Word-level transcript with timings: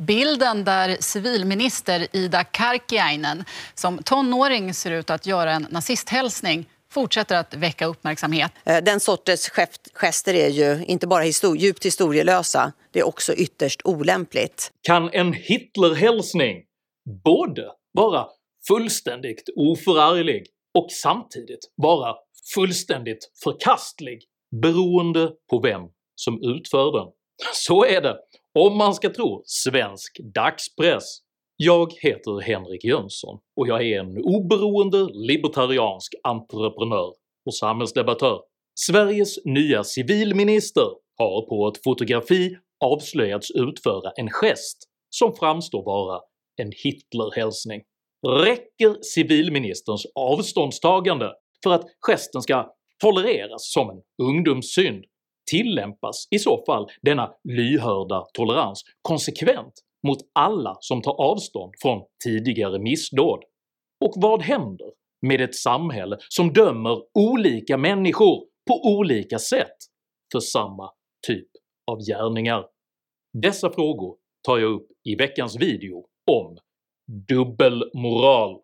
Bilden 0.00 0.64
där 0.64 0.96
civilminister 1.00 2.06
Ida 2.12 2.44
Karkiainen 2.44 3.44
som 3.74 4.02
tonåring 4.02 4.74
ser 4.74 4.90
ut 4.90 5.10
att 5.10 5.26
göra 5.26 5.52
en 5.52 5.66
nazisthälsning 5.70 6.66
fortsätter 6.92 7.36
att 7.36 7.54
väcka 7.54 7.86
uppmärksamhet. 7.86 8.52
Eh, 8.64 8.84
den 8.84 9.00
sortens 9.00 9.50
gester 9.94 10.34
är 10.34 10.48
ju 10.48 10.84
inte 10.84 11.06
bara 11.06 11.22
histor 11.22 11.56
djupt 11.56 11.86
historielösa, 11.86 12.72
det 12.90 13.00
är 13.00 13.06
också 13.06 13.34
ytterst 13.34 13.80
olämpligt. 13.84 14.72
Kan 14.82 15.10
en 15.12 15.32
Hitlerhälsning 15.32 16.62
både 17.24 17.64
vara 17.92 18.26
fullständigt 18.68 19.44
oförarglig 19.56 20.46
och 20.78 20.86
samtidigt 20.90 21.70
vara 21.76 22.14
fullständigt 22.54 23.30
förkastlig 23.44 24.22
beroende 24.62 25.30
på 25.50 25.60
vem 25.60 25.82
som 26.14 26.42
utför 26.42 26.92
den. 26.92 27.12
Så 27.54 27.84
är 27.84 28.00
det 28.00 28.16
om 28.58 28.78
man 28.78 28.94
ska 28.94 29.10
tro 29.10 29.42
svensk 29.44 30.20
dagspress. 30.34 31.18
Jag 31.56 31.92
heter 31.92 32.40
Henrik 32.40 32.84
Jönsson 32.84 33.38
och 33.56 33.68
jag 33.68 33.86
är 33.86 34.00
en 34.00 34.24
oberoende 34.24 35.08
libertariansk 35.12 36.14
entreprenör 36.22 37.14
och 37.46 37.54
samhällsdebattör. 37.54 38.40
Sveriges 38.74 39.44
nya 39.44 39.84
civilminister 39.84 40.86
har 41.18 41.48
på 41.48 41.68
ett 41.68 41.84
fotografi 41.84 42.56
avslöjats 42.84 43.50
utföra 43.50 44.10
en 44.16 44.30
gest 44.30 44.78
som 45.10 45.36
framstår 45.36 45.84
vara 45.84 46.20
en 46.56 46.72
Hitlerhälsning. 46.84 47.82
Räcker 48.26 49.02
civilministerns 49.02 50.06
avståndstagande 50.14 51.32
för 51.62 51.70
att 51.70 51.84
gesten 52.06 52.42
ska 52.42 52.70
tolereras 53.00 53.72
som 53.72 53.90
en 53.90 54.26
ungdomssynd 54.26 55.04
tillämpas 55.50 56.28
i 56.30 56.38
så 56.38 56.64
fall 56.66 56.86
denna 57.02 57.32
lyhörda 57.44 58.26
tolerans 58.32 58.84
konsekvent 59.02 59.72
mot 60.06 60.18
alla 60.34 60.76
som 60.80 61.02
tar 61.02 61.12
avstånd 61.12 61.74
från 61.82 62.02
tidigare 62.24 62.78
missdåd? 62.78 63.40
Och 64.04 64.12
vad 64.16 64.42
händer 64.42 64.90
med 65.26 65.40
ett 65.40 65.54
samhälle 65.54 66.16
som 66.28 66.52
dömer 66.52 66.98
olika 67.14 67.76
människor 67.76 68.44
på 68.68 68.98
olika 68.98 69.38
sätt 69.38 69.76
för 70.32 70.40
samma 70.40 70.90
typ 71.26 71.48
av 71.90 71.98
gärningar? 71.98 72.64
Dessa 73.42 73.70
frågor 73.70 74.16
tar 74.46 74.58
jag 74.58 74.72
upp 74.72 74.88
i 75.04 75.14
veckans 75.14 75.56
video 75.56 76.04
om 76.30 76.58
dubbelmoral. 77.28 78.60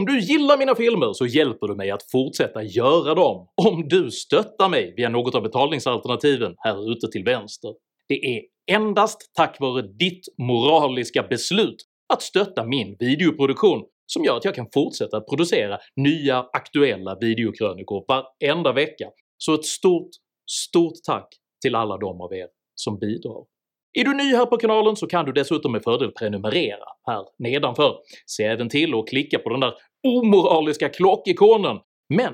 Om 0.00 0.06
du 0.06 0.20
gillar 0.20 0.58
mina 0.58 0.74
filmer 0.74 1.12
så 1.12 1.26
hjälper 1.26 1.66
du 1.66 1.74
mig 1.74 1.90
att 1.90 2.10
fortsätta 2.10 2.62
göra 2.62 3.14
dem 3.14 3.48
om 3.56 3.88
du 3.88 4.10
stöttar 4.10 4.68
mig 4.68 4.94
via 4.96 5.08
något 5.08 5.34
av 5.34 5.42
betalningsalternativen 5.42 6.54
här 6.58 6.92
ute 6.92 7.08
till 7.08 7.24
vänster. 7.24 7.74
Det 8.08 8.14
är 8.14 8.42
endast 8.76 9.30
tack 9.34 9.60
vare 9.60 9.82
ditt 9.82 10.24
moraliska 10.38 11.22
beslut 11.22 11.76
att 12.12 12.22
stötta 12.22 12.64
min 12.64 12.96
videoproduktion 12.98 13.82
som 14.06 14.24
gör 14.24 14.36
att 14.36 14.44
jag 14.44 14.54
kan 14.54 14.66
fortsätta 14.74 15.16
att 15.16 15.26
producera 15.26 15.78
nya 15.96 16.38
aktuella 16.52 17.16
videokrönikor 17.20 18.04
varenda 18.08 18.72
vecka, 18.72 19.10
så 19.38 19.54
ett 19.54 19.64
stort, 19.64 20.10
stort 20.50 20.94
tack 21.06 21.28
till 21.62 21.74
alla 21.74 21.98
de 21.98 22.20
av 22.20 22.34
er 22.34 22.46
som 22.74 22.98
bidrar. 22.98 23.44
Är 23.92 24.04
du 24.04 24.14
ny 24.14 24.34
här 24.34 24.46
på 24.46 24.56
kanalen 24.56 24.96
så 24.96 25.06
kan 25.06 25.24
du 25.24 25.32
dessutom 25.32 25.72
med 25.72 25.82
fördel 25.82 26.10
prenumerera 26.10 26.84
här 27.06 27.24
nedanför. 27.38 27.96
Se 28.26 28.44
även 28.44 28.68
till 28.68 28.94
att 28.94 29.08
klicka 29.08 29.38
på 29.38 29.50
den 29.50 29.60
där 29.60 29.74
omoraliska 30.08 30.88
klockikonen, 30.88 31.78
men 32.14 32.32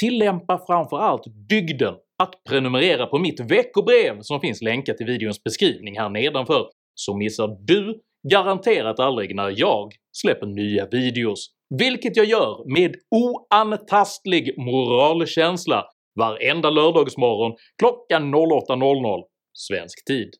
tillämpa 0.00 0.58
framförallt 0.66 1.22
dygden 1.48 1.94
att 2.22 2.44
prenumerera 2.48 3.06
på 3.06 3.18
mitt 3.18 3.40
veckobrev 3.40 4.20
som 4.20 4.40
finns 4.40 4.62
länkat 4.62 5.00
i 5.00 5.04
videons 5.04 5.44
beskrivning 5.44 5.98
här 5.98 6.08
nedanför, 6.08 6.66
så 6.94 7.16
missar 7.16 7.56
du 7.66 8.00
garanterat 8.32 9.00
aldrig 9.00 9.36
när 9.36 9.54
jag 9.56 9.92
släpper 10.12 10.46
nya 10.46 10.86
videos, 10.86 11.50
vilket 11.78 12.16
jag 12.16 12.26
gör 12.26 12.74
med 12.74 12.94
oantastlig 13.10 14.58
moralkänsla 14.58 15.84
varenda 16.18 16.70
lördagsmorgon 16.70 17.56
klockan 17.78 18.34
08.00 18.34 19.22
svensk 19.52 20.04
tid. 20.04 20.30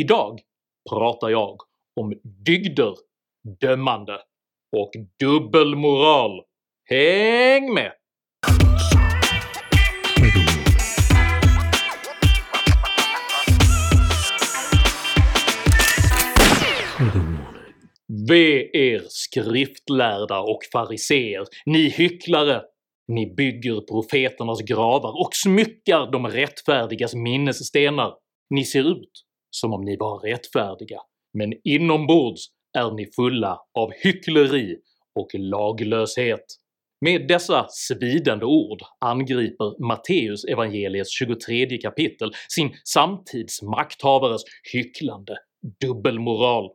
Idag 0.00 0.40
pratar 0.90 1.28
jag 1.28 1.56
om 2.00 2.12
dygder, 2.46 2.94
dömande 3.60 4.18
och 4.76 4.90
dubbelmoral. 5.20 6.30
Häng 6.84 7.74
med! 7.74 7.92
Ve 18.28 18.70
er 18.72 19.02
skriftlärda 19.08 20.40
och 20.40 20.58
fariseer, 20.72 21.44
ni 21.66 21.88
hycklare! 21.88 22.62
Ni 23.08 23.34
bygger 23.34 23.80
profeternas 23.80 24.62
gravar 24.62 25.20
och 25.20 25.30
smyckar 25.32 26.12
de 26.12 26.26
rättfärdigas 26.26 27.14
minnesstenar. 27.14 28.14
Ni 28.50 28.64
ser 28.64 28.90
ut 28.90 29.24
som 29.50 29.72
om 29.72 29.84
ni 29.84 29.96
var 29.96 30.18
rättfärdiga, 30.18 30.98
men 31.38 31.52
inombords 31.64 32.48
är 32.78 32.90
ni 32.90 33.06
fulla 33.16 33.60
av 33.74 33.92
hyckleri 34.02 34.76
och 35.14 35.28
laglöshet. 35.34 36.44
Med 37.00 37.28
dessa 37.28 37.66
svidande 37.68 38.44
ord 38.44 38.82
angriper 39.00 39.86
Matteus 39.86 40.44
evangeliets 40.44 41.18
23 41.18 41.78
kapitel 41.78 42.32
sin 42.48 42.70
samtids 42.84 43.62
makthavares 43.62 44.42
hycklande 44.72 45.36
dubbelmoral. 45.80 46.70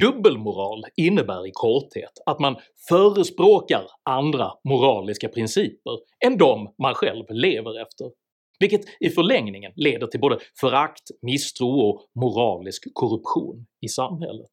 Dubbelmoral 0.00 0.84
innebär 0.96 1.46
i 1.46 1.50
korthet 1.52 2.12
att 2.26 2.40
man 2.40 2.56
förespråkar 2.88 3.82
andra 4.02 4.52
moraliska 4.64 5.28
principer 5.28 5.98
än 6.24 6.38
de 6.38 6.74
man 6.82 6.94
själv 6.94 7.24
lever 7.30 7.82
efter 7.82 8.10
vilket 8.58 8.80
i 9.00 9.10
förlängningen 9.10 9.72
leder 9.76 10.06
till 10.06 10.20
både 10.20 10.38
förakt, 10.60 11.10
misstro 11.22 11.68
och 11.68 12.02
moralisk 12.14 12.82
korruption 12.94 13.66
i 13.80 13.88
samhället. 13.88 14.50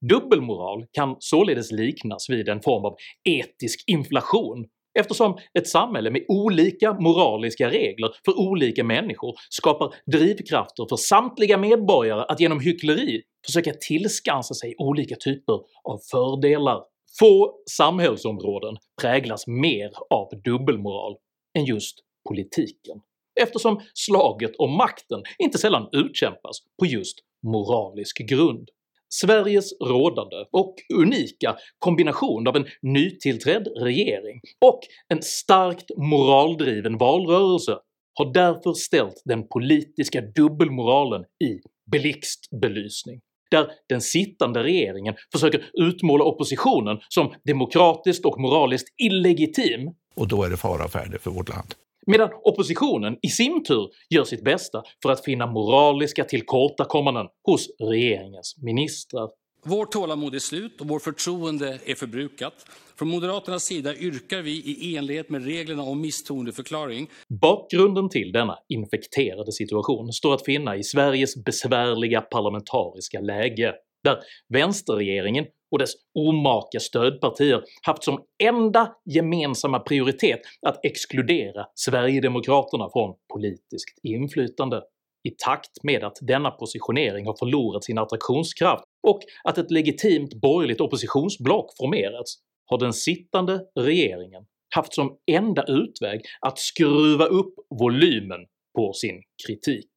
Dubbelmoral 0.00 0.84
kan 0.92 1.16
således 1.18 1.72
liknas 1.72 2.30
vid 2.30 2.48
en 2.48 2.62
form 2.62 2.84
av 2.84 2.96
etisk 3.24 3.84
inflation 3.86 4.66
eftersom 4.98 5.38
ett 5.58 5.68
samhälle 5.68 6.10
med 6.10 6.24
olika 6.28 6.92
moraliska 6.92 7.70
regler 7.70 8.10
för 8.24 8.40
olika 8.40 8.84
människor 8.84 9.34
skapar 9.50 9.94
drivkrafter 10.12 10.86
för 10.88 10.96
samtliga 10.96 11.58
medborgare 11.58 12.24
att 12.28 12.40
genom 12.40 12.60
hyckleri 12.60 13.22
försöka 13.46 13.72
tillskansa 13.72 14.54
sig 14.54 14.74
olika 14.78 15.16
typer 15.16 15.54
av 15.84 15.98
fördelar. 16.10 16.82
Få 17.18 17.54
samhällsområden 17.70 18.76
präglas 19.00 19.46
mer 19.46 19.90
av 20.10 20.28
dubbelmoral 20.44 21.16
än 21.58 21.64
just 21.64 21.98
politiken 22.28 23.00
eftersom 23.40 23.80
slaget 23.94 24.56
om 24.56 24.76
makten 24.76 25.22
inte 25.38 25.58
sällan 25.58 25.88
utkämpas 25.92 26.58
på 26.78 26.86
just 26.86 27.18
moralisk 27.42 28.18
grund. 28.18 28.68
Sveriges 29.08 29.72
rådande 29.80 30.36
och 30.52 30.74
unika 30.94 31.56
kombination 31.78 32.48
av 32.48 32.56
en 32.56 32.66
nytillträdd 32.82 33.68
regering 33.80 34.40
och 34.66 34.80
en 35.08 35.22
starkt 35.22 35.90
moraldriven 35.96 36.98
valrörelse 36.98 37.78
har 38.14 38.32
därför 38.32 38.72
ställt 38.72 39.22
den 39.24 39.48
politiska 39.48 40.20
dubbelmoralen 40.20 41.22
i 41.22 41.60
blixtbelysning, 41.90 43.20
där 43.50 43.70
den 43.88 44.00
sittande 44.00 44.62
regeringen 44.62 45.14
försöker 45.32 45.64
utmåla 45.72 46.24
oppositionen 46.24 46.98
som 47.08 47.34
demokratiskt 47.44 48.24
och 48.24 48.40
moraliskt 48.40 48.88
illegitim. 49.02 49.90
Och 50.14 50.28
då 50.28 50.42
är 50.42 50.50
det 50.50 50.56
fara 50.56 50.88
färdig 50.88 51.20
för 51.20 51.30
vårt 51.30 51.48
land 51.48 51.74
medan 52.06 52.30
oppositionen 52.44 53.16
i 53.22 53.28
sin 53.28 53.64
tur 53.64 53.88
gör 54.10 54.24
sitt 54.24 54.44
bästa 54.44 54.82
för 55.02 55.10
att 55.10 55.24
finna 55.24 55.46
moraliska 55.46 56.24
tillkortakommanden 56.24 57.26
hos 57.44 57.68
regeringens 57.80 58.56
ministrar. 58.62 59.28
Vårt 59.64 59.92
tålamod 59.92 60.34
är 60.34 60.38
slut 60.38 60.80
och 60.80 60.88
vårt 60.88 61.02
förtroende 61.02 61.78
är 61.84 61.94
förbrukat. 61.94 62.54
Från 62.98 63.08
Moderaternas 63.08 63.64
sida 63.64 63.94
yrkar 63.94 64.42
vi 64.42 64.50
i 64.50 64.96
enlighet 64.96 65.30
med 65.30 65.44
reglerna 65.44 65.82
om 65.82 66.00
misstroendeförklaring. 66.00 67.10
Bakgrunden 67.40 68.08
till 68.08 68.32
denna 68.32 68.58
infekterade 68.68 69.52
situation 69.52 70.12
står 70.12 70.34
att 70.34 70.44
finna 70.44 70.76
i 70.76 70.84
Sveriges 70.84 71.44
besvärliga 71.44 72.20
parlamentariska 72.20 73.20
läge, 73.20 73.74
där 74.04 74.18
vänsterregeringen 74.48 75.44
och 75.70 75.78
dess 75.78 75.92
omaka 76.14 76.80
stödpartier 76.80 77.62
haft 77.82 78.04
som 78.04 78.22
enda 78.44 78.92
gemensamma 79.04 79.78
prioritet 79.80 80.40
att 80.66 80.84
exkludera 80.84 81.66
Sverigedemokraterna 81.74 82.88
från 82.92 83.14
politiskt 83.32 83.98
inflytande. 84.02 84.82
I 85.28 85.30
takt 85.30 85.82
med 85.82 86.04
att 86.04 86.18
denna 86.20 86.50
positionering 86.50 87.26
har 87.26 87.36
förlorat 87.38 87.84
sin 87.84 87.98
attraktionskraft 87.98 88.84
och 89.06 89.20
att 89.44 89.58
ett 89.58 89.70
legitimt 89.70 90.34
borgerligt 90.34 90.80
oppositionsblock 90.80 91.76
formerats 91.78 92.34
har 92.66 92.78
den 92.78 92.92
sittande 92.92 93.60
regeringen 93.80 94.46
haft 94.74 94.94
som 94.94 95.16
enda 95.26 95.64
utväg 95.68 96.20
att 96.40 96.58
skruva 96.58 97.24
upp 97.24 97.54
volymen 97.80 98.40
på 98.76 98.92
sin 98.92 99.22
kritik. 99.46 99.90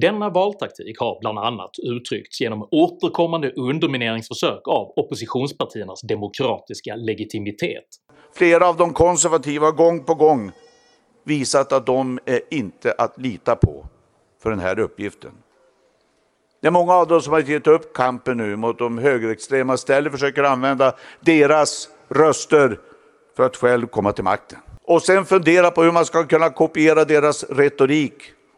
Denna 0.00 0.30
valtaktik 0.30 1.00
har 1.00 1.20
bland 1.20 1.38
annat 1.38 1.70
uttryckts 1.82 2.40
genom 2.40 2.68
återkommande 2.70 3.50
undermineringsförsök 3.50 4.68
av 4.68 4.92
oppositionspartiernas 4.96 6.00
demokratiska 6.00 6.96
legitimitet. 6.96 7.84
Flera 8.36 8.68
av 8.68 8.76
de 8.76 8.92
konservativa 8.92 9.66
har 9.66 9.72
gång 9.72 10.04
på 10.04 10.14
gång 10.14 10.50
visat 11.24 11.72
att 11.72 11.86
de 11.86 12.18
är 12.24 12.40
inte 12.50 12.92
att 12.98 13.20
lita 13.20 13.56
på 13.56 13.86
för 14.42 14.50
den 14.50 14.58
här 14.58 14.78
uppgiften. 14.78 15.30
Det 16.62 16.66
är 16.66 16.72
många 16.72 16.94
av 16.94 17.08
dem 17.08 17.20
som 17.20 17.32
har 17.32 17.40
gett 17.40 17.66
upp 17.66 17.92
kampen 17.94 18.36
nu 18.36 18.56
mot 18.56 18.78
de 18.78 18.98
högerextrema 18.98 19.74
istället 19.74 20.12
försöker 20.12 20.42
använda 20.42 20.94
deras 21.20 21.88
röster 22.08 22.80
för 23.36 23.46
att 23.46 23.56
själv 23.56 23.86
komma 23.86 24.12
till 24.12 24.24
makten. 24.24 24.58
Och 24.82 25.02
sen 25.02 25.24
fundera 25.24 25.70
på 25.70 25.82
hur 25.82 25.92
man 25.92 26.04
ska 26.06 26.24
kunna 26.24 26.50
kopiera 26.50 27.04
deras 27.04 27.44
retorik 27.44 28.14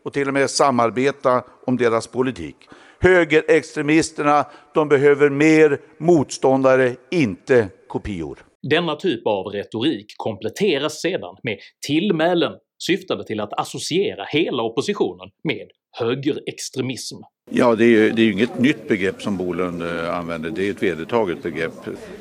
och 0.06 0.12
till 0.12 0.28
och 0.28 0.34
med 0.34 0.50
samarbeta 0.50 1.44
om 1.66 1.76
deras 1.76 2.06
politik. 2.06 2.56
Högerextremisterna, 3.00 4.44
de 4.74 4.88
behöver 4.88 5.30
mer 5.30 5.80
motståndare, 5.98 6.96
inte 7.10 7.68
kopior. 7.88 8.38
Denna 8.70 8.96
typ 8.96 9.26
av 9.26 9.46
retorik 9.46 10.06
kompletteras 10.16 11.00
sedan 11.00 11.36
med 11.42 11.58
tillmälen 11.86 12.52
syftade 12.86 13.24
till 13.24 13.40
att 13.40 13.60
associera 13.60 14.24
hela 14.24 14.62
oppositionen 14.62 15.28
med 15.44 15.68
högerextremism. 15.98 17.16
Ja, 17.50 17.74
det 17.74 17.84
är 17.84 17.88
ju 17.88 18.12
det 18.12 18.22
är 18.22 18.32
inget 18.32 18.58
nytt 18.58 18.88
begrepp 18.88 19.22
som 19.22 19.36
Bolund 19.36 19.82
eh, 19.82 20.18
använder, 20.18 20.50
det 20.50 20.66
är 20.66 20.70
ett 20.70 20.82
vedertaget 20.82 21.42
begrepp. 21.42 21.72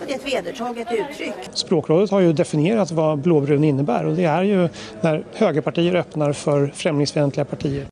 Det 0.08 0.14
är 0.14 0.16
ett 0.16 0.28
vedertaget 0.28 0.88
uttryck. 0.92 1.34
Språkrådet 1.54 2.12
har 2.12 2.20
ju 2.20 2.34
definierat 2.34 2.92
vad 2.92 3.20
blåbrun 3.20 3.64
innebär 3.64 4.06
och 4.06 4.16
det 4.16 4.24
är 4.24 4.44
ju 4.44 4.70
när 5.02 5.26
högerpartier 5.34 5.96
öppnar 5.96 6.34
för 6.34 6.68
främlingsfientliga 6.68 7.46
partier. 7.46 7.86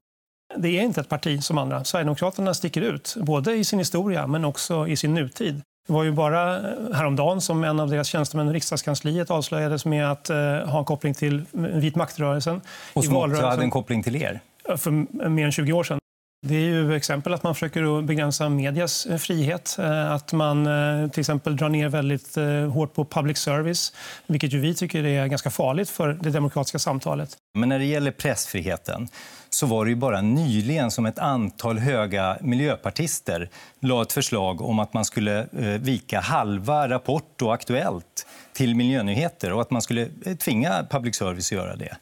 Det 0.57 0.79
är 0.79 0.81
inte 0.81 1.01
ett 1.01 1.09
parti 1.09 1.43
som 1.43 1.57
andra. 1.57 1.83
Sverigedemokraterna 1.83 2.53
sticker 2.53 2.81
ut, 2.81 3.15
både 3.17 3.53
i 3.53 3.63
sin 3.63 3.79
historia 3.79 4.27
men 4.27 4.45
också 4.45 4.87
i 4.87 4.95
sin 4.95 5.13
nutid. 5.13 5.61
Det 5.87 5.93
var 5.93 6.03
ju 6.03 6.11
bara 6.11 6.61
häromdagen 6.93 7.41
som 7.41 7.63
en 7.63 7.79
av 7.79 7.89
deras 7.89 8.07
tjänstemän 8.07 8.49
i 8.49 8.53
riksdagskansliet 8.53 9.31
avslöjades 9.31 9.85
med 9.85 10.11
att 10.11 10.29
eh, 10.29 10.37
ha 10.65 10.79
en 10.79 10.85
koppling 10.85 11.13
till 11.13 11.45
vit 11.51 11.95
maktrörelsen. 11.95 12.61
Och 12.93 13.05
som 13.05 13.17
också 13.17 13.45
hade 13.45 13.63
en 13.63 13.71
koppling 13.71 14.03
till 14.03 14.15
er? 14.15 14.41
Eh, 14.69 14.77
för 14.77 14.91
mer 15.29 15.45
än 15.45 15.51
20 15.51 15.73
år 15.73 15.83
sedan. 15.83 15.99
Det 16.45 16.55
är 16.55 16.59
ju 16.59 16.95
exempel 16.95 17.33
att 17.33 17.43
man 17.43 17.55
försöker 17.55 18.01
begränsa 18.01 18.49
medias 18.49 19.05
eh, 19.05 19.17
frihet. 19.17 19.75
Eh, 19.79 20.11
att 20.11 20.33
man 20.33 20.65
till 21.09 21.19
exempel 21.19 21.57
drar 21.57 21.69
ner 21.69 21.89
väldigt 21.89 22.35
hårt 22.73 22.93
på 22.93 23.05
public 23.05 23.37
service, 23.37 23.93
vilket 24.27 24.53
ju 24.53 24.59
vi 24.59 24.75
tycker 24.75 25.05
är 25.05 25.27
ganska 25.27 25.49
farligt 25.49 25.89
för 25.89 26.13
det 26.21 26.29
demokratiska 26.29 26.79
samtalet. 26.79 27.37
Men 27.57 27.69
när 27.69 27.79
det 27.79 27.85
gäller 27.85 28.11
pressfriheten 28.11 29.07
så 29.49 29.65
var 29.65 29.85
det 29.85 29.89
ju 29.89 29.95
bara 29.95 30.21
nyligen 30.21 30.91
som 30.91 31.05
ett 31.05 31.19
antal 31.19 31.79
höga 31.79 32.37
miljöpartister 32.41 33.49
la 33.79 34.01
ett 34.01 34.13
förslag 34.13 34.61
om 34.61 34.79
att 34.79 34.93
man 34.93 35.05
skulle 35.05 35.47
vika 35.81 36.19
halva 36.19 36.89
Rapport 36.89 37.41
och 37.41 37.53
Aktuellt 37.53 38.27
till 38.53 38.75
miljönyheter 38.75 39.53
och 39.53 39.61
att 39.61 39.71
man 39.71 39.81
skulle 39.81 40.07
tvinga 40.39 40.85
public 40.89 41.15
service 41.15 41.51
att 41.51 41.57
göra 41.57 41.75
det. 41.75 41.97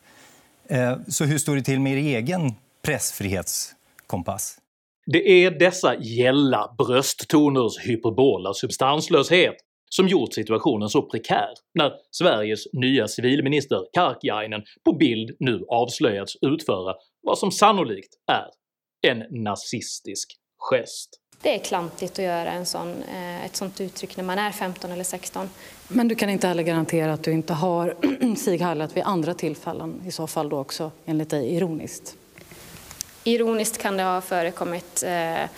Eh, 0.72 0.98
så 1.08 1.26
hur 1.26 1.38
står 1.38 1.56
det 1.56 1.62
till 1.62 1.80
med 1.80 1.94
er 1.94 2.18
egen 2.18 2.52
pressfrihetskompass? 2.86 4.58
Det 5.06 5.46
är 5.46 5.52
dessa 5.52 5.96
gälla 5.96 6.76
brösttoners 6.78 7.80
hyperbola 7.80 8.54
substanslöshet 8.54 9.56
som 9.90 10.08
gjort 10.08 10.34
situationen 10.34 10.90
så 10.90 11.02
prekär 11.02 11.50
när 11.74 11.92
Sveriges 12.12 12.74
nya 12.74 13.08
civilminister 13.08 13.80
Karkiainen 13.94 14.62
på 14.86 14.94
bild 14.94 15.36
nu 15.40 15.66
avslöjats 15.70 16.38
utföra 16.42 16.96
vad 17.22 17.38
som 17.38 17.52
sannolikt 17.52 18.14
är 18.32 18.48
en 19.12 19.44
nazistisk 19.44 20.36
gest. 20.58 21.21
Det 21.44 21.56
är 21.56 21.60
klantigt 21.60 22.12
att 22.12 22.26
göra 22.26 22.52
en 22.52 22.66
sån, 22.66 23.04
eh, 23.04 23.46
ett 23.46 23.56
sånt 23.56 23.82
uttryck 23.82 24.18
när 24.18 24.24
man 24.24 24.40
är 24.40 24.52
15 24.52 24.92
eller 24.92 25.04
16. 25.04 25.50
Men 25.88 26.08
du 26.08 26.16
kan 26.16 26.30
inte 26.30 26.48
heller 26.48 26.64
garantera 26.64 27.14
att 27.14 27.24
du 27.24 27.32
inte 27.32 27.54
har 27.54 27.96
Sig 28.36 28.58
Hallat 28.58 28.98
vid 28.98 29.04
andra 29.04 29.34
tillfällen, 29.34 30.02
i 30.08 30.12
så 30.12 30.28
fall 30.28 30.50
då 30.50 30.60
också 30.60 30.92
enligt 31.06 31.30
dig 31.30 31.56
ironiskt? 31.56 32.18
Ironiskt 33.24 33.78
kan 33.78 33.98
det 33.98 34.04
ha 34.04 34.22
förekommit. 34.22 35.04
Eh... 35.04 35.50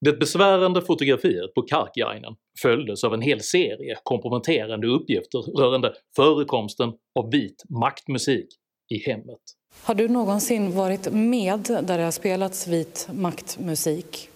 Det 0.00 0.12
besvärande 0.12 0.82
fotografiet 0.82 1.54
på 1.54 1.62
Karkiainen 1.62 2.34
följdes 2.62 3.04
av 3.04 3.14
en 3.14 3.20
hel 3.20 3.40
serie 3.40 3.98
komprometterande 4.02 4.86
uppgifter 4.86 5.38
rörande 5.38 5.92
förekomsten 6.16 6.92
av 7.18 7.30
vit 7.30 7.62
maktmusik 7.80 8.48
i 8.88 8.98
hemmet. 8.98 9.40
Har 9.82 9.94
du 9.94 10.08
någonsin 10.08 10.76
varit 10.76 11.12
med 11.12 11.60
där 11.82 11.98
det 11.98 12.04
har 12.04 12.10
spelats 12.10 12.66
vit 12.66 13.08
maktmusik? 13.12 14.30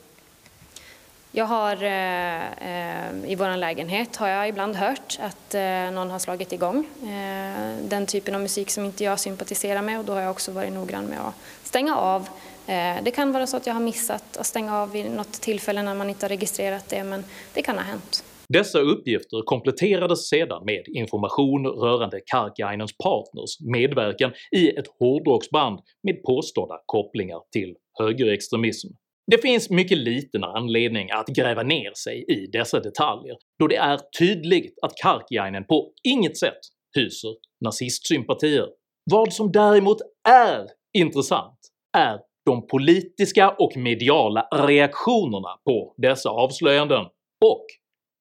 Jag 1.33 1.45
har 1.45 1.83
eh, 1.83 2.43
eh, 2.47 3.31
i 3.31 3.35
vår 3.35 3.57
lägenhet 3.57 4.17
har 4.17 4.29
jag 4.29 4.49
ibland 4.49 4.77
hört 4.77 5.19
att 5.21 5.55
eh, 5.55 5.91
någon 5.93 6.11
har 6.11 6.19
slagit 6.19 6.53
igång 6.53 6.87
eh, 7.03 7.77
den 7.89 8.07
typen 8.07 8.35
av 8.35 8.41
musik 8.41 8.71
som 8.71 8.85
inte 8.85 9.05
jag 9.05 9.21
sympatiserar 9.21 9.83
med 9.83 9.99
och 9.99 10.05
då 10.05 10.13
har 10.13 10.21
jag 10.21 10.31
också 10.31 10.53
varit 10.53 10.73
noggrann 10.73 11.05
med 11.05 11.21
att 11.21 11.35
stänga 11.63 11.97
av 11.97 12.29
Eh, 12.71 13.03
det 13.03 13.11
kan 13.11 13.33
vara 13.33 13.47
så 13.47 13.57
att 13.57 13.67
jag 13.67 13.75
har 13.75 13.81
missat 13.81 14.37
att 14.37 14.47
stänga 14.47 14.77
av 14.77 14.91
vid 14.91 15.11
något 15.11 15.33
tillfälle 15.33 15.83
när 15.83 15.95
man 15.95 16.11
inte 16.11 16.25
har 16.27 16.29
registrerat 16.29 16.89
det, 16.89 17.05
men 17.05 17.25
det 17.55 17.63
kan 17.63 17.79
ha 17.79 17.85
hänt. 17.85 18.25
Dessa 18.53 18.79
uppgifter 18.79 19.43
kompletterades 19.43 20.29
sedan 20.29 20.65
med 20.65 20.85
information 20.89 21.67
rörande 21.67 22.21
Karkiainens 22.27 22.97
partners 22.97 23.61
medverkan 23.61 24.33
i 24.57 24.69
ett 24.69 24.87
hårdrocksband 24.99 25.81
med 26.03 26.23
påstådda 26.23 26.81
kopplingar 26.87 27.41
till 27.53 27.75
högerextremism. 27.99 28.89
Det 29.27 29.39
finns 29.39 29.71
mycket 29.71 29.99
liten 29.99 30.45
anledning 30.45 31.11
att 31.11 31.27
gräva 31.27 31.63
ner 31.63 31.93
sig 31.95 32.25
i 32.29 32.47
dessa 32.47 32.81
detaljer 32.81 33.37
då 33.59 33.67
det 33.67 33.77
är 33.77 34.01
tydligt 34.19 34.79
att 34.83 34.93
Karkiainen 35.03 35.65
på 35.65 35.93
inget 36.03 36.37
sätt 36.39 36.61
hyser 36.97 37.31
nazistsympatier. 37.65 38.67
Vad 39.11 39.33
som 39.33 39.53
däremot 39.53 39.99
är 40.29 40.67
intressant 40.99 41.59
är 41.99 42.19
de 42.45 42.67
politiska 42.67 43.51
och 43.51 43.77
mediala 43.77 44.49
reaktionerna 44.53 45.49
på 45.65 45.95
dessa 45.97 46.31
avslöjanden 46.31 47.05
och 47.45 47.67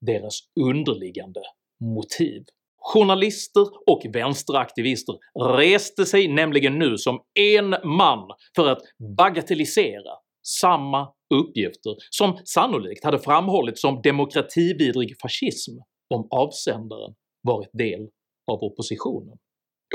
deras 0.01 0.39
underliggande 0.59 1.41
motiv. 1.95 2.43
Journalister 2.81 3.65
och 3.87 4.01
vänsteraktivister 4.13 5.15
reste 5.57 6.05
sig 6.05 6.27
nämligen 6.27 6.79
nu 6.79 6.97
som 6.97 7.19
en 7.39 7.69
man 7.69 8.29
för 8.55 8.69
att 8.69 8.81
bagatellisera 9.17 10.11
samma 10.43 11.07
uppgifter 11.33 11.95
som 12.09 12.37
sannolikt 12.45 13.03
hade 13.03 13.19
framhållits 13.19 13.81
som 13.81 14.01
demokratividrig 14.01 15.15
fascism 15.21 15.71
om 16.09 16.27
avsändaren 16.31 17.13
varit 17.43 17.69
del 17.73 18.01
av 18.51 18.63
oppositionen. 18.63 19.37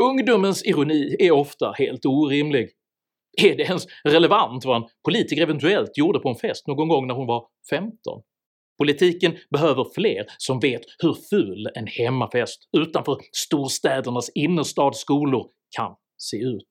Ungdomens 0.01 0.65
ironi 0.65 1.17
är 1.19 1.31
ofta 1.31 1.73
helt 1.79 2.07
orimlig 2.07 2.71
är 3.37 3.57
det 3.57 3.63
ens 3.63 3.87
relevant 4.05 4.65
vad 4.65 4.77
en 4.77 4.89
politiker 5.05 5.43
eventuellt 5.43 5.99
gjorde 5.99 6.19
på 6.19 6.29
en 6.29 6.37
fest 6.37 6.67
någon 6.67 6.89
gång 6.89 7.07
när 7.07 7.15
hon 7.15 7.27
var 7.27 7.47
15? 7.71 8.23
Politiken 8.79 9.37
behöver 9.51 9.87
fler 9.95 10.27
som 10.39 10.61
vet 10.61 10.83
hur 10.99 11.17
ful 11.31 11.71
en 11.75 11.87
hemmafest 11.87 12.69
utanför 12.77 13.17
storstädernas 13.33 14.31
innerstadsskolor 14.35 15.51
kan 15.77 15.95
se 16.19 16.37
ut. 16.37 16.67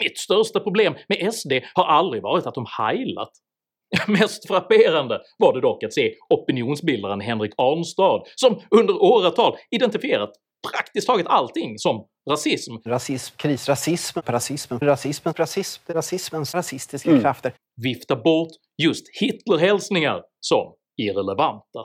Mitt 0.00 0.18
största 0.18 0.60
problem 0.60 0.94
med 1.08 1.34
SD 1.34 1.52
har 1.74 1.84
aldrig 1.84 2.22
varit 2.22 2.46
att 2.46 2.54
de 2.54 2.66
heilat. 2.78 3.30
Mest 4.08 4.46
frapperande 4.48 5.20
var 5.38 5.54
det 5.54 5.60
dock 5.60 5.84
att 5.84 5.94
se 5.94 6.14
opinionsbildaren 6.30 7.20
Henrik 7.20 7.52
Arnstad 7.56 8.22
som 8.34 8.60
under 8.70 9.02
åratal 9.02 9.56
identifierat 9.70 10.30
praktiskt 10.72 11.06
taget 11.06 11.26
allting 11.26 11.78
som 11.78 12.06
rasism. 12.30 12.74
Rasism, 12.86 13.36
kris, 13.36 13.68
rasism, 13.68 14.20
rasism, 14.26 14.78
rasism, 14.78 15.28
rasism, 15.28 15.82
rasismens 15.92 16.54
rasistiska 16.54 17.10
mm. 17.10 17.22
krafter. 17.22 17.52
Vifta 17.82 18.16
bort 18.16 18.48
just 18.82 19.06
Hitlerhälsningar 19.20 20.22
som 20.40 20.74
irrelevanta. 20.96 21.84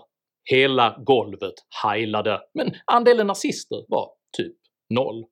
Hela 0.50 0.96
golvet 1.06 1.54
heilade, 1.84 2.42
men 2.54 2.72
andelen 2.86 3.28
nazister 3.28 3.86
var 3.88 4.10
typ 4.38 4.56
noll. 4.90 5.26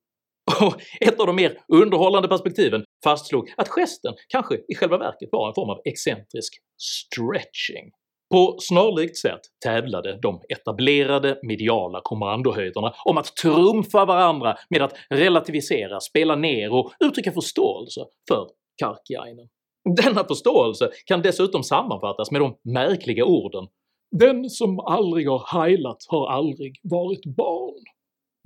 Och 0.62 0.81
ett 1.01 1.19
av 1.19 1.27
de 1.27 1.36
mer 1.36 1.62
underhållande 1.67 2.27
perspektiven 2.27 2.83
fastslog 3.03 3.53
att 3.57 3.67
gesten 3.67 4.13
kanske 4.27 4.55
i 4.55 4.75
själva 4.75 4.98
verket 4.98 5.29
var 5.31 5.48
en 5.48 5.53
form 5.53 5.69
av 5.69 5.81
excentrisk 5.86 6.53
stretching. 6.77 7.91
På 8.33 8.57
snarlikt 8.59 9.17
sätt 9.17 9.39
tävlade 9.65 10.19
de 10.21 10.41
etablerade 10.50 11.39
mediala 11.43 12.01
kommandohöjderna 12.03 12.93
om 13.05 13.17
att 13.17 13.36
trumfa 13.36 14.05
varandra 14.05 14.57
med 14.69 14.81
att 14.81 14.93
relativisera, 15.09 16.00
spela 16.00 16.36
ner 16.36 16.74
och 16.74 16.91
uttrycka 17.00 17.31
förståelse 17.31 18.01
för 18.27 18.48
Karkiainen. 18.81 19.48
Denna 20.03 20.24
förståelse 20.24 20.89
kan 21.05 21.22
dessutom 21.22 21.63
sammanfattas 21.63 22.31
med 22.31 22.41
de 22.41 22.55
märkliga 22.74 23.25
orden 23.25 23.67
“Den 24.12 24.50
som 24.50 24.79
aldrig 24.79 25.27
har 25.27 25.62
heilat 25.62 25.98
har 26.08 26.31
aldrig 26.31 26.79
varit 26.84 27.25
barn”. 27.25 27.84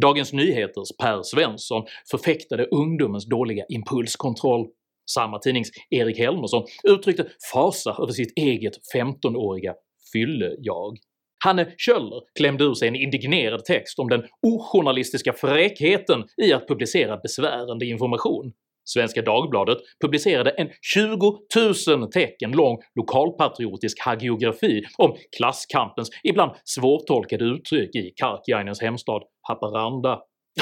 Dagens 0.02 0.34
Nyheters 0.34 0.98
Per 1.02 1.22
Svensson 1.24 1.86
förfäktade 2.12 2.66
ungdomens 2.66 3.26
dåliga 3.26 3.66
impulskontroll. 3.70 4.68
Samma 5.12 5.40
tidnings 5.40 5.70
Erik 5.90 6.18
Helmersson 6.18 6.64
uttryckte 6.84 7.26
fasa 7.54 7.98
över 8.02 8.12
sitt 8.12 8.38
eget 8.38 8.74
15-åriga 8.96 9.74
fylle-jag. 10.14 10.98
Hanne 11.44 11.74
Kjöller 11.78 12.22
klämde 12.38 12.64
ur 12.64 12.74
sig 12.74 12.88
en 12.88 12.96
indignerad 12.96 13.66
text 13.66 14.00
om 14.00 14.10
den 14.10 14.24
ojournalistiska 14.42 15.34
fräckheten 15.34 16.24
i 16.38 16.54
att 16.54 16.68
publicera 16.68 17.18
besvärande 17.18 17.86
information. 17.86 18.54
Svenska 18.86 19.22
Dagbladet 19.22 19.78
publicerade 20.02 20.50
en 20.50 20.70
20 20.94 21.40
000 21.88 22.12
tecken 22.12 22.52
lång 22.52 22.78
lokalpatriotisk 22.96 23.98
hagiografi 24.06 24.82
om 24.98 25.16
klasskampens 25.38 26.10
ibland 26.24 26.52
svårtolkade 26.64 27.46
uttryck 27.46 27.96
i 27.96 28.14
Karkiainens 28.16 28.82
hemstad 28.82 29.24
Haparanda. 29.48 30.20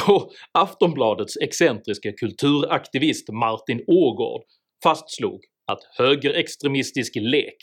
Och 0.08 0.32
Aftonbladets 0.51 1.38
excentriska 1.38 2.12
kulturaktivist 2.12 3.30
Martin 3.30 3.84
Ågård 3.88 4.42
fastslog 4.84 5.42
att 5.72 5.80
högerextremistisk 5.98 7.16
lek 7.16 7.56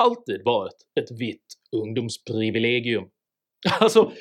alltid 0.00 0.40
varit 0.44 0.76
ett 1.00 1.20
vitt 1.20 1.46
ungdomsprivilegium. 1.76 3.04
Alltså, 3.80 4.12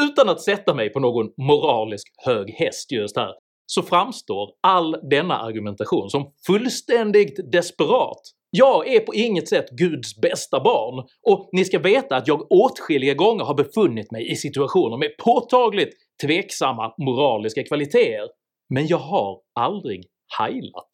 utan 0.00 0.28
att 0.28 0.40
sätta 0.40 0.74
mig 0.74 0.92
på 0.92 1.00
någon 1.00 1.26
moralisk 1.36 2.06
hög 2.24 2.50
häst 2.50 2.92
just 2.92 3.16
här 3.16 3.32
så 3.66 3.82
framstår 3.82 4.50
all 4.62 4.96
denna 5.10 5.38
argumentation 5.38 6.10
som 6.10 6.32
fullständigt 6.46 7.52
desperat. 7.52 8.20
Jag 8.50 8.88
är 8.94 9.00
på 9.00 9.14
inget 9.14 9.48
sätt 9.48 9.70
Guds 9.70 10.20
bästa 10.20 10.60
barn, 10.60 11.06
och 11.22 11.48
ni 11.52 11.64
ska 11.64 11.78
veta 11.78 12.16
att 12.16 12.28
jag 12.28 12.52
åtskilliga 12.52 13.14
gånger 13.14 13.44
har 13.44 13.54
befunnit 13.54 14.12
mig 14.12 14.32
i 14.32 14.36
situationer 14.36 14.96
med 14.96 15.16
påtagligt 15.24 15.94
tveksamma 16.22 16.94
moraliska 16.98 17.62
kvaliteter, 17.62 18.28
men 18.74 18.86
jag 18.86 18.98
har 18.98 19.40
aldrig 19.60 20.04
heilat. 20.38 20.88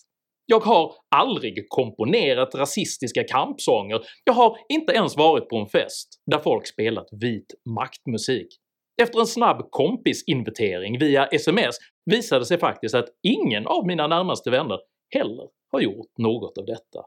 Jag 0.47 0.61
har 0.61 0.93
aldrig 1.17 1.69
komponerat 1.69 2.55
rasistiska 2.55 3.25
kampsånger, 3.25 4.00
jag 4.25 4.33
har 4.33 4.57
inte 4.69 4.93
ens 4.93 5.17
varit 5.17 5.49
på 5.49 5.57
en 5.57 5.67
fest 5.67 6.09
där 6.31 6.38
folk 6.38 6.67
spelat 6.67 7.09
vit 7.21 7.55
maktmusik. 7.75 8.49
Efter 9.02 9.20
en 9.20 9.26
snabb 9.26 9.70
kompisinvitering 9.70 10.99
via 10.99 11.26
sms 11.26 11.76
visade 12.11 12.44
sig 12.44 12.58
faktiskt 12.58 12.94
att 12.94 13.08
ingen 13.22 13.66
av 13.66 13.87
mina 13.87 14.06
närmaste 14.06 14.50
vänner 14.50 14.78
heller 15.14 15.49
har 15.72 15.80
gjort 15.80 16.18
något 16.18 16.58
av 16.58 16.66
detta. 16.66 17.00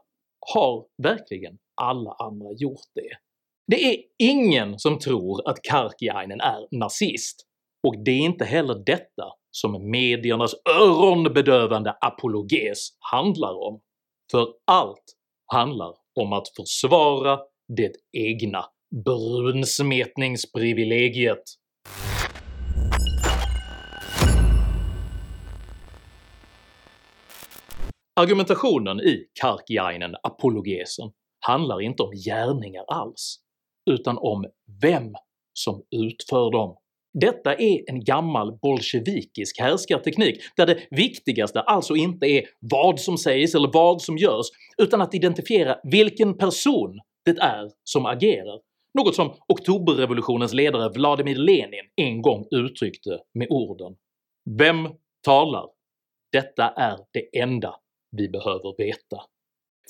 Har 0.54 0.84
verkligen 1.02 1.58
alla 1.82 2.12
andra 2.12 2.48
gjort 2.56 2.86
det? 2.94 3.10
Det 3.66 3.84
är 3.84 3.96
ingen 4.18 4.78
som 4.78 4.98
tror 4.98 5.50
att 5.50 5.62
Karkiainen 5.62 6.40
är 6.40 6.66
nazist, 6.70 7.46
och 7.86 7.94
det 8.04 8.10
är 8.10 8.20
inte 8.20 8.44
heller 8.44 8.82
detta 8.86 9.24
som 9.50 9.90
mediernas 9.90 10.54
öronbedövande 10.80 11.96
apologes 12.00 12.88
handlar 13.12 13.66
om. 13.66 13.80
För 14.30 14.48
allt 14.64 15.04
handlar 15.52 15.94
om 16.20 16.32
att 16.32 16.48
försvara 16.48 17.38
det 17.76 17.92
egna 18.12 18.64
brunsmetningsprivilegiet. 19.04 21.42
Argumentationen 28.20 29.00
i 29.00 29.26
Karkiainen-apologesen 29.40 31.12
handlar 31.46 31.80
inte 31.80 32.02
om 32.02 32.10
gärningar 32.12 32.84
alls, 32.88 33.38
utan 33.90 34.18
om 34.18 34.44
vem 34.82 35.14
som 35.52 35.82
utför 35.90 36.52
dem. 36.52 36.76
Detta 37.20 37.54
är 37.54 37.90
en 37.90 38.04
gammal 38.04 38.58
bolsjevikisk 38.62 39.60
härskarteknik 39.60 40.36
där 40.56 40.66
det 40.66 40.78
viktigaste 40.90 41.60
alltså 41.60 41.96
inte 41.96 42.26
är 42.26 42.44
vad 42.60 43.00
som 43.00 43.18
sägs 43.18 43.54
eller 43.54 43.70
vad 43.72 44.02
som 44.02 44.18
görs, 44.18 44.46
utan 44.82 45.00
att 45.00 45.14
identifiera 45.14 45.78
vilken 45.82 46.38
person 46.38 47.00
det 47.24 47.38
är 47.38 47.70
som 47.84 48.06
agerar, 48.06 48.60
något 48.98 49.14
som 49.14 49.34
oktoberrevolutionens 49.48 50.52
ledare 50.52 50.88
Vladimir 50.94 51.36
Lenin 51.36 51.90
en 51.96 52.22
gång 52.22 52.46
uttryckte 52.50 53.18
med 53.34 53.46
orden 53.50 53.96
“Vem 54.58 54.88
talar? 55.24 55.66
Detta 56.32 56.68
är 56.68 56.98
det 57.12 57.40
enda 57.40 57.74
vi 58.16 58.28
behöver 58.28 58.74
veta”. 58.78 59.22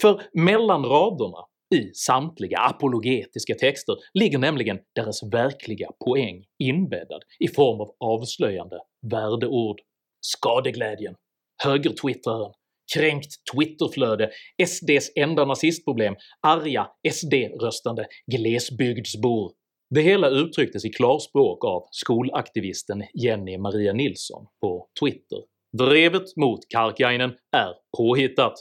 För 0.01 0.23
mellan 0.33 0.85
raderna 0.85 1.39
i 1.75 1.95
samtliga 1.95 2.59
apologetiska 2.59 3.55
texter 3.55 3.97
ligger 4.15 4.39
nämligen 4.39 4.79
deras 4.95 5.23
verkliga 5.33 5.89
poäng 6.05 6.45
inbäddad 6.59 7.23
i 7.39 7.49
form 7.49 7.81
av 7.81 7.97
avslöjande 8.01 8.79
värdeord. 9.11 9.81
Skadeglädjen, 10.21 11.15
högertwittraren, 11.63 12.53
kränkt 12.95 13.31
twitterflöde, 13.55 14.31
SDs 14.67 15.13
enda 15.17 15.45
nazistproblem, 15.45 16.15
arga 16.41 16.89
SD-röstande 17.11 18.07
glesbygdsbor. 18.33 19.53
Det 19.95 20.01
hela 20.01 20.29
uttrycktes 20.29 20.85
i 20.85 20.91
klarspråk 20.91 21.65
av 21.65 21.89
skolaktivisten 21.91 23.05
Jenny 23.15 23.59
Maria 23.59 23.93
Nilsson 23.93 24.47
på 24.61 24.89
Twitter. 25.01 25.39
“Drevet 25.79 26.37
mot 26.37 26.61
Karkiainen 26.69 27.31
är 27.57 27.75
påhittat. 27.97 28.55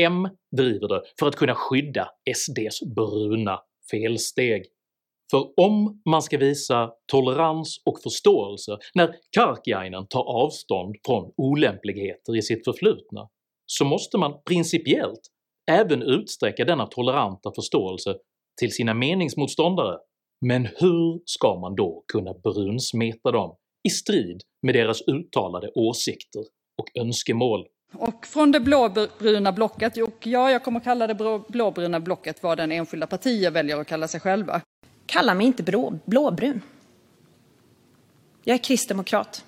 M 0.00 0.28
driver 0.56 0.88
det 0.88 1.02
för 1.18 1.28
att 1.28 1.36
kunna 1.36 1.54
skydda 1.54 2.08
SDs 2.34 2.80
bruna 2.96 3.60
felsteg. 3.90 4.62
För 5.30 5.60
om 5.60 6.02
man 6.10 6.22
ska 6.22 6.38
visa 6.38 6.90
tolerans 7.12 7.82
och 7.84 8.02
förståelse 8.02 8.78
när 8.94 9.14
Karkiainen 9.36 10.06
tar 10.08 10.22
avstånd 10.22 10.96
från 11.06 11.32
olämpligheter 11.36 12.36
i 12.36 12.42
sitt 12.42 12.64
förflutna, 12.64 13.28
så 13.66 13.84
måste 13.84 14.18
man 14.18 14.34
principiellt 14.48 15.20
även 15.70 16.02
utsträcka 16.02 16.64
denna 16.64 16.86
toleranta 16.86 17.52
förståelse 17.54 18.16
till 18.60 18.72
sina 18.72 18.94
meningsmotståndare. 18.94 19.98
Men 20.46 20.66
hur 20.66 21.20
ska 21.24 21.60
man 21.60 21.74
då 21.74 22.04
kunna 22.12 22.34
brunsmeta 22.34 23.32
dem 23.32 23.56
i 23.88 23.90
strid 23.90 24.42
med 24.62 24.74
deras 24.74 25.02
uttalade 25.08 25.70
åsikter 25.74 26.42
och 26.78 27.00
önskemål? 27.00 27.66
Och 27.94 28.26
från 28.26 28.52
det 28.52 28.60
blåbruna 28.60 29.52
blocket, 29.52 29.96
och 29.96 30.26
ja, 30.26 30.50
jag 30.50 30.64
kommer 30.64 30.80
kalla 30.80 31.06
det 31.06 31.44
blåbruna 31.48 32.00
blocket 32.00 32.42
vad 32.42 32.58
den 32.58 32.72
enskilda 32.72 33.06
partier 33.06 33.50
väljer 33.50 33.80
att 33.80 33.86
kalla 33.86 34.08
sig 34.08 34.20
själva. 34.20 34.60
Kalla 35.06 35.34
mig 35.34 35.46
inte 35.46 35.62
blå, 35.62 35.98
blåbrun. 36.04 36.60
Jag 38.44 38.54
är 38.54 38.58
kristdemokrat. 38.58 39.44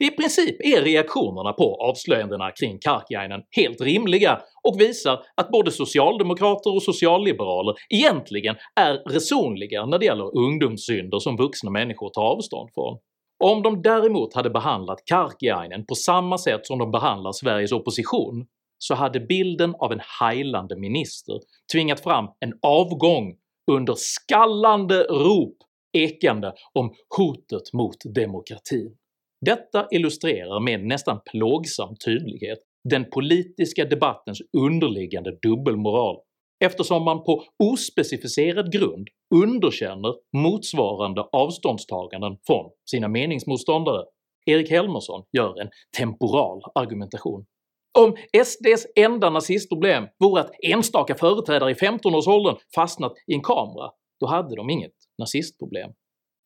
I 0.00 0.10
princip 0.10 0.56
är 0.60 0.82
reaktionerna 0.82 1.52
på 1.52 1.74
avslöjandena 1.80 2.50
kring 2.50 2.78
Karkiainen 2.78 3.40
helt 3.50 3.80
rimliga 3.80 4.40
och 4.62 4.80
visar 4.80 5.20
att 5.34 5.50
både 5.50 5.70
socialdemokrater 5.70 6.74
och 6.74 6.82
socialliberaler 6.82 7.74
egentligen 7.88 8.56
är 8.80 8.94
resonliga 8.94 9.86
när 9.86 9.98
det 9.98 10.04
gäller 10.04 10.38
ungdomssynder 10.38 11.18
som 11.18 11.36
vuxna 11.36 11.70
människor 11.70 12.10
tar 12.10 12.22
avstånd 12.22 12.70
från. 12.74 12.98
Om 13.44 13.62
de 13.62 13.82
däremot 13.82 14.34
hade 14.34 14.50
behandlat 14.50 15.02
Karkiainen 15.04 15.86
på 15.86 15.94
samma 15.94 16.38
sätt 16.38 16.66
som 16.66 16.78
de 16.78 16.90
behandlar 16.90 17.32
Sveriges 17.32 17.72
opposition 17.72 18.46
så 18.78 18.94
hade 18.94 19.20
bilden 19.20 19.74
av 19.78 19.92
en 19.92 20.00
heilande 20.20 20.76
minister 20.76 21.40
tvingat 21.72 22.00
fram 22.00 22.28
en 22.40 22.52
avgång 22.62 23.36
under 23.70 23.94
skallande 23.96 25.02
rop 25.02 25.56
ekande 25.92 26.52
om 26.72 26.94
hotet 27.16 27.72
mot 27.72 27.96
demokratin. 28.14 28.96
Detta 29.46 29.86
illustrerar 29.90 30.60
med 30.60 30.86
nästan 30.86 31.20
plågsam 31.30 31.96
tydlighet 32.04 32.58
den 32.90 33.10
politiska 33.10 33.84
debattens 33.84 34.42
underliggande 34.56 35.38
dubbelmoral 35.42 36.16
eftersom 36.64 37.04
man 37.04 37.24
på 37.24 37.44
ospecificerad 37.64 38.72
grund 38.72 39.08
underkänner 39.34 40.14
motsvarande 40.36 41.22
avståndstaganden 41.22 42.36
från 42.46 42.70
sina 42.90 43.08
meningsmotståndare. 43.08 44.04
Erik 44.46 44.70
Helmersson 44.70 45.24
gör 45.32 45.60
en 45.60 45.70
temporal 45.98 46.60
argumentation. 46.74 47.46
Om 47.98 48.16
SDs 48.44 48.86
enda 48.96 49.30
nazistproblem 49.30 50.04
vore 50.20 50.40
att 50.40 50.50
enstaka 50.62 51.14
företrädare 51.14 51.70
i 51.70 51.74
15-årsåldern 51.74 52.56
fastnat 52.74 53.12
i 53.26 53.34
en 53.34 53.42
kamera, 53.42 53.90
då 54.20 54.26
hade 54.26 54.56
de 54.56 54.70
inget 54.70 54.94
nazistproblem. 55.18 55.90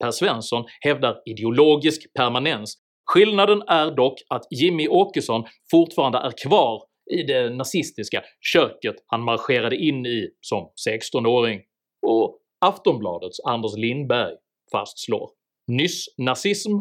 Per 0.02 0.11
Svensson 0.11 0.64
hävdar 0.81 1.23
ideologisk 1.25 2.12
permanens. 2.14 2.75
Skillnaden 3.11 3.62
är 3.69 3.90
dock 3.90 4.14
att 4.28 4.42
Jimmy 4.50 4.88
Åkesson 4.88 5.45
fortfarande 5.71 6.19
är 6.19 6.49
kvar 6.49 6.83
i 7.12 7.23
det 7.23 7.50
nazistiska 7.50 8.23
köket 8.40 8.97
han 9.07 9.23
marscherade 9.23 9.76
in 9.76 10.07
i 10.07 10.31
som 10.40 10.71
16-åring, 10.88 11.61
och 12.07 12.38
Aftonbladets 12.61 13.40
Anders 13.45 13.76
Lindberg 13.76 14.35
fastslår 14.73 15.31
“Nyss-nazism 15.66 16.73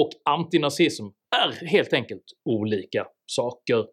och 0.00 0.10
antinazism 0.24 1.04
är 1.36 1.66
helt 1.66 1.92
enkelt 1.92 2.24
olika 2.44 3.06
saker”. 3.26 3.86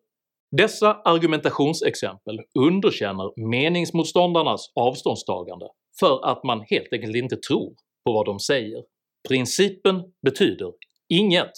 Dessa 0.57 0.93
argumentationsexempel 0.93 2.39
underkänner 2.59 3.47
meningsmotståndarnas 3.49 4.71
avståndstagande 4.75 5.67
för 5.99 6.25
att 6.25 6.43
man 6.43 6.61
helt 6.61 6.93
enkelt 6.93 7.15
inte 7.15 7.35
tror 7.35 7.75
på 8.05 8.13
vad 8.13 8.25
de 8.25 8.39
säger. 8.39 8.83
Principen 9.27 10.03
betyder 10.21 10.73
inget 11.09 11.51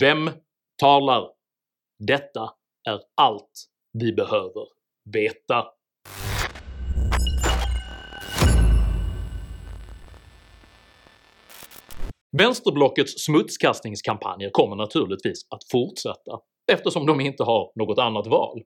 Vem 0.00 0.30
talar? 0.76 1.30
Detta 1.98 2.50
är 2.88 3.00
allt 3.14 3.69
vi 3.92 4.12
behöver 4.12 4.66
veta. 5.12 5.64
Vänsterblockets 12.38 13.24
smutskastningskampanjer 13.24 14.50
kommer 14.50 14.76
naturligtvis 14.76 15.46
att 15.50 15.70
fortsätta 15.70 16.40
eftersom 16.72 17.06
de 17.06 17.20
inte 17.20 17.42
har 17.42 17.72
något 17.74 17.98
annat 17.98 18.26
val. 18.26 18.62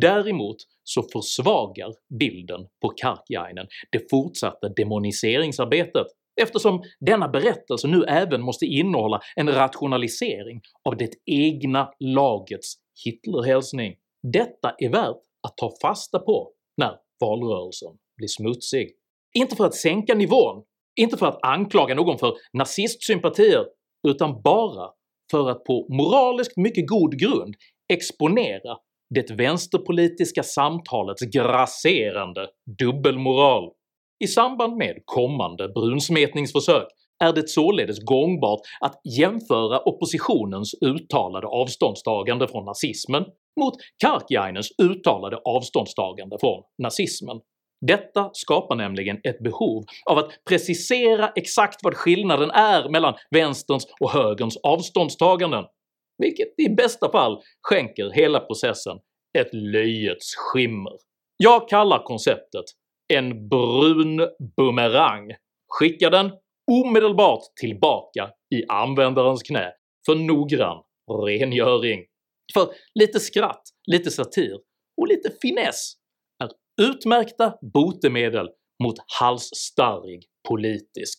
Däremot 0.00 0.56
så 0.84 1.02
försvagar 1.02 1.92
bilden 2.18 2.60
på 2.82 2.88
Karkiainen 2.88 3.66
det 3.92 4.10
fortsatta 4.10 4.68
demoniseringsarbetet 4.68 6.06
eftersom 6.40 6.82
denna 7.00 7.28
berättelse 7.28 7.88
nu 7.88 8.04
även 8.04 8.42
måste 8.42 8.66
innehålla 8.66 9.20
en 9.36 9.48
rationalisering 9.48 10.60
av 10.84 10.96
det 10.96 11.10
egna 11.26 11.90
lagets 12.00 12.74
Hitlerhälsning. 13.04 13.94
Detta 14.22 14.74
är 14.78 14.88
värt 14.88 15.22
att 15.42 15.56
ta 15.56 15.72
fasta 15.82 16.18
på 16.18 16.52
när 16.76 16.96
valrörelsen 17.20 17.92
blir 18.16 18.28
smutsig. 18.28 18.90
Inte 19.34 19.56
för 19.56 19.64
att 19.64 19.74
sänka 19.74 20.14
nivån, 20.14 20.62
inte 21.00 21.16
för 21.16 21.26
att 21.26 21.38
anklaga 21.42 21.94
någon 21.94 22.18
för 22.18 22.34
nazistsympatier, 22.52 23.64
utan 24.08 24.42
bara 24.42 24.90
för 25.30 25.50
att 25.50 25.64
på 25.64 25.86
moraliskt 25.88 26.56
mycket 26.56 26.88
god 26.88 27.18
grund 27.18 27.54
exponera 27.92 28.76
det 29.14 29.30
vänsterpolitiska 29.30 30.42
samtalets 30.42 31.22
grasserande 31.22 32.48
dubbelmoral. 32.78 33.72
I 34.24 34.26
samband 34.26 34.76
med 34.76 35.02
kommande 35.04 35.68
brunsmetningsförsök 35.68 36.88
är 37.24 37.32
det 37.32 37.48
således 37.48 38.04
gångbart 38.04 38.60
att 38.80 39.00
jämföra 39.18 39.80
oppositionens 39.80 40.74
uttalade 40.84 41.46
avståndstagande 41.46 42.48
från 42.48 42.64
nazismen 42.64 43.24
mot 43.60 43.74
Karkiainens 44.04 44.68
uttalade 44.82 45.36
avståndstagande 45.36 46.36
från 46.40 46.62
nazismen. 46.82 47.40
Detta 47.86 48.30
skapar 48.32 48.76
nämligen 48.76 49.20
ett 49.24 49.38
behov 49.38 49.84
av 50.10 50.18
att 50.18 50.44
precisera 50.48 51.28
exakt 51.36 51.76
vad 51.82 51.94
skillnaden 51.94 52.50
är 52.50 52.88
mellan 52.88 53.14
vänsterns 53.30 53.86
och 54.00 54.10
högerns 54.10 54.56
avståndstaganden, 54.56 55.64
vilket 56.18 56.48
i 56.56 56.68
bästa 56.74 57.10
fall 57.10 57.42
skänker 57.62 58.10
hela 58.10 58.40
processen 58.40 58.98
ett 59.38 59.54
löjets 59.54 60.34
skimmer. 60.36 60.92
Jag 61.36 61.68
kallar 61.68 62.02
konceptet 62.04 62.64
en 63.12 63.48
brun 63.48 64.28
bumerang. 64.56 65.30
Skicka 65.68 66.10
den 66.10 66.30
omedelbart 66.70 67.42
tillbaka 67.60 68.30
i 68.54 68.64
användarens 68.68 69.42
knä 69.42 69.72
för 70.06 70.14
noggrann 70.14 70.82
rengöring. 71.26 72.04
För 72.54 72.68
lite 72.94 73.20
skratt, 73.20 73.62
lite 73.92 74.10
satir 74.10 74.54
och 75.00 75.08
lite 75.08 75.30
finess 75.42 75.92
är 76.42 76.50
utmärkta 76.88 77.54
botemedel 77.74 78.48
mot 78.82 78.96
halsstarrig 79.20 80.24
politisk 80.48 81.18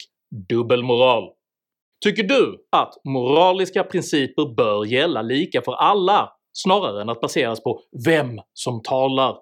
dubbelmoral. 0.49 1.29
Tycker 2.03 2.23
du 2.23 2.65
att 2.71 2.93
moraliska 3.03 3.83
principer 3.83 4.55
bör 4.55 4.85
gälla 4.85 5.21
lika 5.21 5.61
för 5.61 5.73
alla 5.73 6.29
snarare 6.53 7.01
än 7.01 7.09
att 7.09 7.21
baseras 7.21 7.63
på 7.63 7.81
vem 8.05 8.39
som 8.53 8.81
talar? 8.83 9.37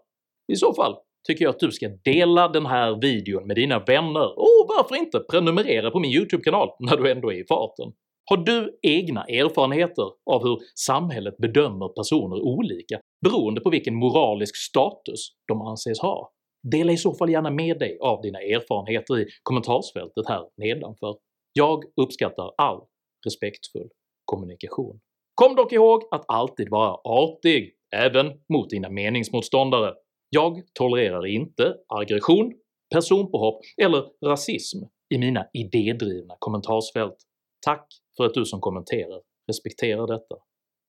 I 0.53 0.55
så 0.55 0.73
fall 0.73 0.95
tycker 1.27 1.45
jag 1.45 1.49
att 1.49 1.59
du 1.59 1.71
ska 1.71 1.87
dela 1.87 2.47
den 2.47 2.65
här 2.65 3.01
videon 3.01 3.47
med 3.47 3.55
dina 3.55 3.79
vänner 3.79 4.39
och 4.39 4.65
varför 4.67 4.95
inte 4.95 5.19
prenumerera 5.19 5.91
på 5.91 5.99
min 5.99 6.11
YouTube-kanal 6.11 6.69
när 6.79 6.97
du 6.97 7.11
ändå 7.11 7.31
är 7.31 7.41
i 7.41 7.45
farten. 7.47 7.93
Har 8.29 8.37
du 8.37 8.79
egna 8.81 9.23
erfarenheter 9.23 10.03
av 10.31 10.43
hur 10.43 10.59
samhället 10.75 11.37
bedömer 11.37 11.87
personer 11.87 12.41
olika 12.41 12.99
beroende 13.25 13.61
på 13.61 13.69
vilken 13.69 13.95
moralisk 13.95 14.55
status 14.55 15.19
de 15.47 15.61
anses 15.61 15.99
ha? 15.99 16.31
Dela 16.71 16.91
i 16.91 16.97
så 16.97 17.13
fall 17.13 17.29
gärna 17.29 17.51
med 17.51 17.79
dig 17.79 17.97
av 18.01 18.21
dina 18.21 18.39
erfarenheter 18.39 19.19
i 19.19 19.25
kommentarsfältet 19.43 20.27
här 20.27 20.43
nedanför. 20.57 21.15
Jag 21.53 21.83
uppskattar 22.01 22.51
all 22.57 22.81
respektfull 23.25 23.89
kommunikation. 24.25 24.99
Kom 25.35 25.55
dock 25.55 25.73
ihåg 25.73 26.03
att 26.11 26.25
alltid 26.27 26.69
vara 26.69 26.93
artig, 27.03 27.73
även 27.95 28.27
mot 28.53 28.69
dina 28.69 28.89
meningsmotståndare. 28.89 29.93
Jag 30.29 30.61
tolererar 30.73 31.25
inte 31.25 31.75
aggression, 31.87 32.53
personpåhopp 32.93 33.61
eller 33.81 34.05
rasism 34.25 34.77
i 35.15 35.17
mina 35.17 35.45
idédrivna 35.53 36.35
kommentarsfält. 36.39 37.17
Tack 37.65 37.87
för 38.19 38.25
att 38.25 38.33
du 38.33 38.45
som 38.45 38.59
kommenterar 38.61 39.21
respekterar 39.47 40.07
detta. 40.07 40.35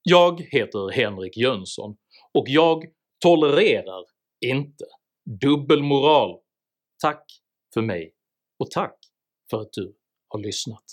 Jag 0.02 0.40
heter 0.40 0.90
Henrik 0.90 1.36
Jönsson 1.36 1.96
och 2.38 2.44
jag 2.46 2.84
tolererar 3.24 4.04
inte 4.46 4.84
dubbelmoral. 5.40 6.40
Tack 7.02 7.24
för 7.74 7.82
mig 7.82 8.14
och 8.58 8.70
tack 8.70 8.98
för 9.50 9.60
att 9.60 9.72
du 9.72 9.96
har 10.28 10.40
lyssnat. 10.40 10.84